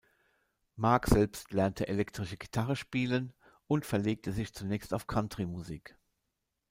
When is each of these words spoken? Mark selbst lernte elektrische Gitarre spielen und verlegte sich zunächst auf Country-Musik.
Mark 0.75 1.05
selbst 1.09 1.51
lernte 1.53 1.87
elektrische 1.87 2.35
Gitarre 2.35 2.75
spielen 2.75 3.33
und 3.67 3.85
verlegte 3.85 4.31
sich 4.31 4.51
zunächst 4.51 4.95
auf 4.95 5.05
Country-Musik. 5.05 5.95